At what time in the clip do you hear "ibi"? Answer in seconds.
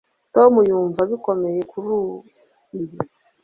2.81-2.97